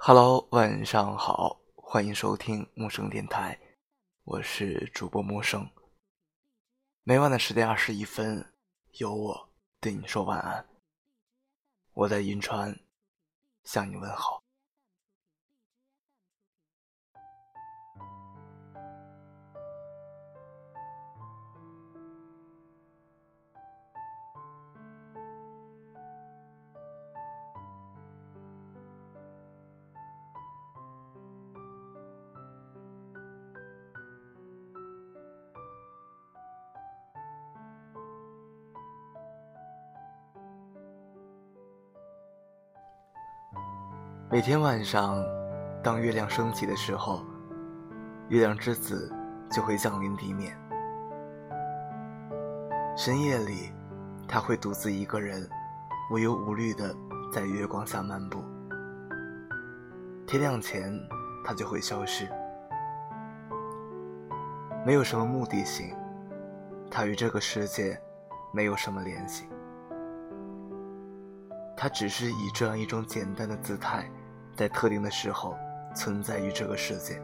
[0.00, 3.58] Hello，晚上好，欢迎收听陌生电台，
[4.22, 5.68] 我是主播陌生。
[7.02, 8.54] 每晚的十点二十一分，
[8.92, 9.50] 有我
[9.80, 10.66] 对你说晚安。
[11.94, 12.78] 我在银川
[13.64, 14.40] 向你问好。
[44.30, 45.24] 每天晚上，
[45.82, 47.24] 当月亮升起的时候，
[48.28, 49.10] 月亮之子
[49.50, 50.54] 就会降临地面。
[52.94, 53.72] 深夜里，
[54.28, 55.48] 他会独自一个人，
[56.10, 56.94] 无忧无虑的
[57.32, 58.44] 在月光下漫步。
[60.26, 60.92] 天亮前，
[61.42, 62.28] 他就会消失，
[64.84, 65.96] 没有什么目的性，
[66.90, 67.98] 他与这个世界
[68.52, 69.46] 没有什么联系，
[71.74, 74.06] 他只是以这样一种简单的姿态。
[74.58, 75.56] 在特定的时候
[75.94, 77.22] 存在于这个世界。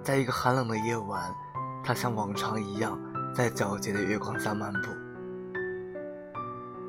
[0.00, 1.28] 在一个寒冷的夜晚，
[1.82, 2.96] 他像往常一样
[3.34, 4.90] 在皎洁的月光下漫步。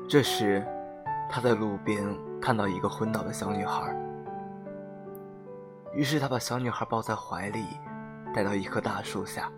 [0.08, 0.64] 这时，
[1.28, 2.06] 他在路边
[2.40, 3.92] 看到一个昏倒的小女孩，
[5.92, 7.64] 于是他把小女孩抱在怀里，
[8.32, 9.50] 带到一棵大树下，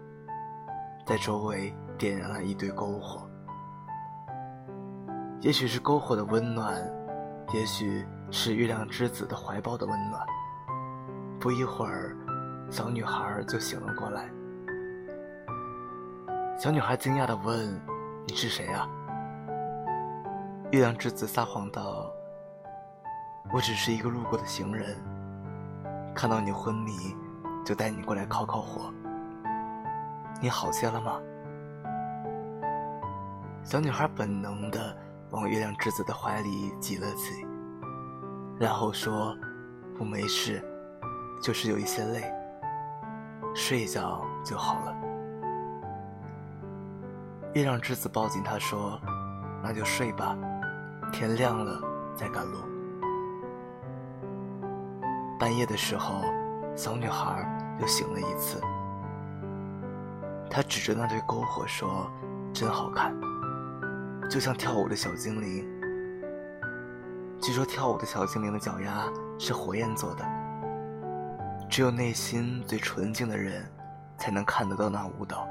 [1.04, 3.28] 在周围点燃了一堆篝火。
[5.42, 6.82] 也许是篝火的温暖。
[7.52, 10.20] 也许是月亮之子的怀抱的温暖。
[11.38, 12.16] 不一会儿，
[12.70, 14.28] 小女孩就醒了过来。
[16.58, 17.80] 小女孩惊讶地问
[18.26, 18.88] ：“你是谁啊？”
[20.72, 22.10] 月亮之子撒谎道
[23.54, 24.96] ：“我只是一个路过的行人，
[26.14, 27.14] 看到你昏迷，
[27.64, 28.92] 就带你过来烤烤火。
[30.42, 31.20] 你好些了吗？”
[33.62, 35.05] 小女孩本能的。
[35.36, 37.46] 往月亮之子的怀里挤了挤，
[38.58, 39.36] 然后说
[40.00, 40.64] ：“我没事，
[41.42, 42.24] 就是有一些累，
[43.54, 44.96] 睡一觉就好了。”
[47.52, 48.98] 月亮之子抱紧她说
[49.62, 50.34] ：“那就睡吧，
[51.12, 51.82] 天亮了
[52.14, 52.56] 再赶路。”
[55.38, 56.22] 半夜的时候，
[56.74, 58.58] 小女孩又醒了一次，
[60.48, 62.10] 她指着那堆篝火说
[62.54, 63.14] ：“真好看。”
[64.28, 65.64] 就像跳舞的小精灵。
[67.40, 69.04] 据说跳舞的小精灵的脚丫
[69.38, 70.24] 是火焰做的，
[71.70, 73.64] 只有内心最纯净的人，
[74.18, 75.46] 才能看得到那舞蹈。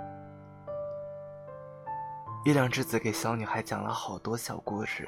[2.44, 5.08] 月亮之子给小女孩讲了好多小故事，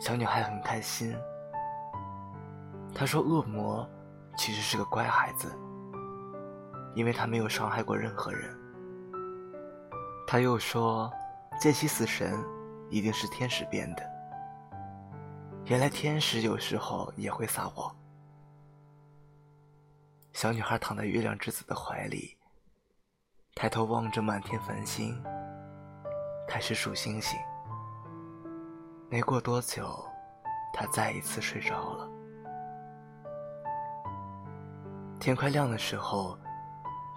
[0.00, 1.14] 小女孩很开心。
[2.94, 3.88] 她说：“恶魔
[4.36, 5.50] 其实是个乖孩子，
[6.94, 8.50] 因为他没有伤害过任何人。”
[10.26, 11.10] 他又说。
[11.62, 12.44] 见习死神
[12.90, 14.02] 一定是天使变的。
[15.66, 17.96] 原来天使有时候也会撒谎。
[20.32, 22.36] 小女孩躺在月亮之子的怀里，
[23.54, 25.22] 抬头望着满天繁星，
[26.48, 27.38] 开始数星星。
[29.08, 30.04] 没过多久，
[30.74, 32.10] 她再一次睡着了。
[35.20, 36.36] 天快亮的时候，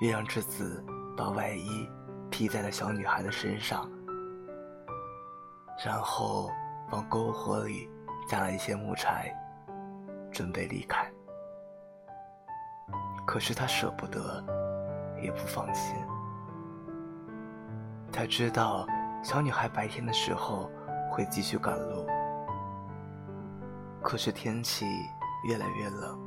[0.01, 0.85] 月亮之子
[1.17, 1.89] 把外衣
[2.29, 3.89] 披在了小女孩的身上。
[5.84, 6.52] 然后
[6.91, 7.90] 往篝火里
[8.30, 9.34] 加了一些木柴，
[10.31, 11.12] 准备离开。
[13.25, 14.44] 可是他舍不得，
[15.22, 15.96] 也不放心。
[18.12, 18.88] 他知道
[19.24, 20.69] 小女孩白天的时候
[21.12, 22.08] 会继续赶路，
[24.02, 24.85] 可是天气
[25.47, 26.18] 越来越冷，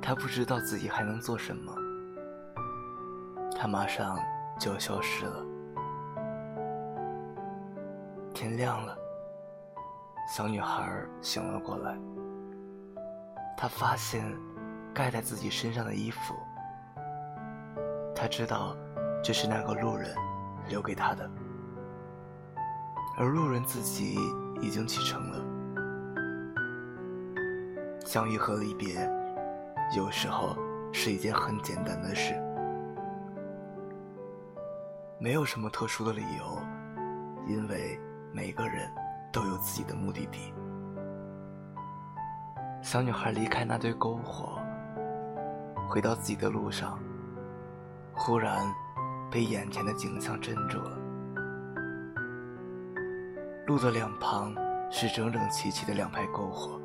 [0.00, 1.74] 他不知道自己还能做什么。
[3.58, 4.18] 他马上
[4.58, 5.49] 就要消失了。
[8.60, 8.94] 亮了，
[10.28, 11.98] 小女孩醒了过来。
[13.56, 14.22] 她发现
[14.92, 16.34] 盖在自己身上的衣服，
[18.14, 18.76] 她知道
[19.24, 20.14] 这是那个路人
[20.68, 21.30] 留给她的，
[23.16, 24.18] 而路人自己
[24.60, 25.42] 已经启程了。
[28.04, 29.10] 相遇和离别，
[29.96, 30.54] 有时候
[30.92, 32.34] 是一件很简单的事，
[35.18, 36.58] 没有什么特殊的理由，
[37.46, 37.98] 因为。
[38.32, 38.90] 每个人
[39.32, 40.52] 都有自己的目的地。
[42.80, 44.58] 小女孩离开那堆篝火，
[45.88, 46.98] 回到自己的路上，
[48.14, 48.64] 忽然
[49.30, 50.96] 被眼前的景象镇住了。
[53.66, 54.54] 路的两旁
[54.90, 56.80] 是整整齐齐的两排篝火，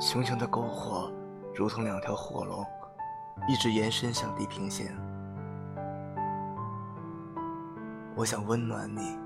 [0.00, 1.12] 熊熊的篝火
[1.54, 2.64] 如同两条火龙，
[3.48, 4.96] 一直延伸向地平线。
[8.14, 9.18] 我想温暖你，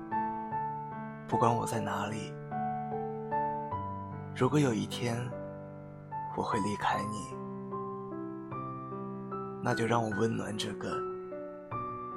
[1.31, 2.33] 不管我在哪里。
[4.35, 5.17] 如果有一天
[6.35, 7.33] 我会离开你，
[9.63, 10.89] 那就让我温暖这个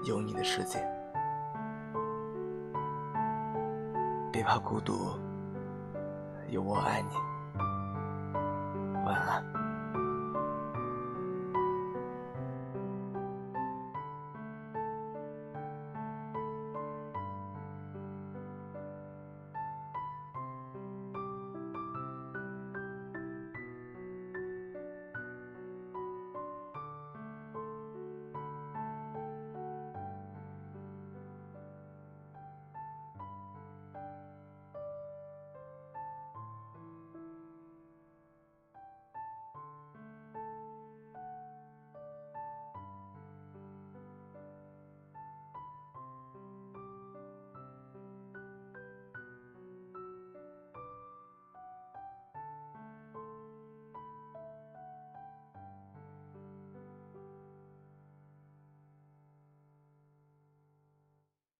[0.02, 0.84] 有你的世界。
[4.32, 5.16] 别怕孤独，
[6.48, 7.14] 有我爱你。
[9.06, 9.63] 晚安。